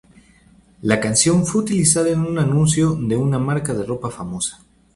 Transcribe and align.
La 0.81 0.99
canción 0.99 1.45
fue 1.45 1.61
utilizada 1.61 2.09
en 2.09 2.21
un 2.21 2.39
anuncio 2.39 2.95
de 2.99 3.15
una 3.15 3.37
marca 3.37 3.75
de 3.75 3.85
ropa 3.85 4.09
famosa. 4.09 4.59